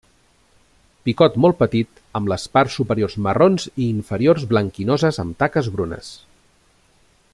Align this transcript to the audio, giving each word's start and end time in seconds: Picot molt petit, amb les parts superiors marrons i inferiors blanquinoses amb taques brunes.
Picot 1.09 1.35
molt 1.43 1.59
petit, 1.59 2.01
amb 2.19 2.31
les 2.33 2.45
parts 2.57 2.77
superiors 2.81 3.17
marrons 3.27 3.67
i 3.73 3.85
inferiors 3.89 4.49
blanquinoses 4.55 5.21
amb 5.25 5.39
taques 5.45 5.71
brunes. 5.77 6.11